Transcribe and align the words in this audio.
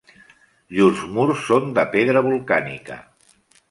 Llurs 0.77 1.03
murs 1.19 1.45
són 1.51 1.71
de 1.79 1.87
pedra 1.95 2.27
volcànica. 2.33 3.03